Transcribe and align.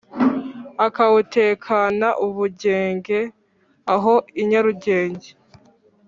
akawutekana 0.85 2.07
ubugenge 2.25 3.19
aho 3.93 4.13
i 4.41 4.43
nyarugenge. 4.49 5.29